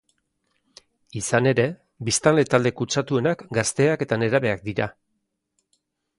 [1.19, 1.65] Izan ere,
[2.07, 4.91] biztanle talde kutsatuenak gazteak eta nerabeak dira.